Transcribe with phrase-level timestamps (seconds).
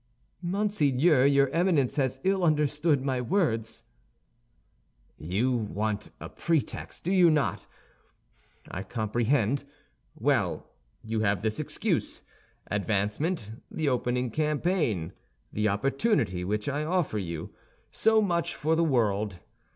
[0.41, 3.83] "Monseigneur, your Eminence has ill understood my words."
[5.19, 7.67] "You want a pretext, do you not?
[8.71, 9.63] I comprehend.
[10.15, 10.71] Well,
[11.03, 12.23] you have this excuse:
[12.65, 15.13] advancement, the opening campaign,
[15.53, 19.37] the opportunity which I offer you—so much for the world.